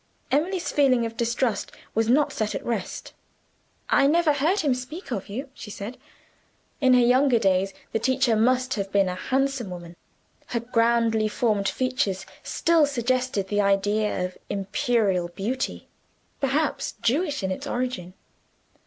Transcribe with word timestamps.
Emily's 0.31 0.71
feeling 0.71 1.05
of 1.05 1.15
distrust 1.15 1.71
was 1.93 2.09
not 2.09 2.33
set 2.33 2.55
at 2.55 2.65
rest. 2.65 3.13
"I 3.87 4.07
never 4.07 4.33
heard 4.33 4.61
him 4.61 4.73
speak 4.73 5.11
of 5.11 5.29
you," 5.29 5.49
she 5.53 5.69
said. 5.69 5.99
In 6.79 6.95
her 6.95 7.05
younger 7.05 7.37
days 7.37 7.71
the 7.91 7.99
teacher 7.99 8.35
must 8.35 8.73
have 8.73 8.91
been 8.91 9.07
a 9.07 9.13
handsome 9.13 9.69
woman. 9.69 9.95
Her 10.47 10.59
grandly 10.59 11.27
formed 11.27 11.69
features 11.69 12.25
still 12.41 12.87
suggested 12.87 13.49
the 13.49 13.61
idea 13.61 14.25
of 14.25 14.39
imperial 14.49 15.27
beauty 15.27 15.87
perhaps 16.39 16.93
Jewish 17.03 17.43
in 17.43 17.51
its 17.51 17.67
origin. 17.67 18.15